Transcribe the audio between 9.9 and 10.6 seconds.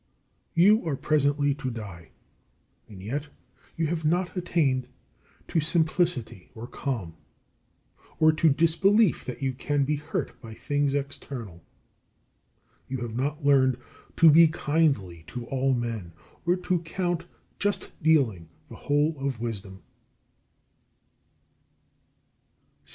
hurt by